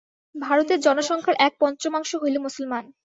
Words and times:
ভারতের 0.35 0.79
জনসংখ্যার 0.79 1.35
এক 1.39 1.53
পঞ্চামাংশ 1.59 2.11
হইল 2.15 2.35
মুসলমান। 2.37 2.85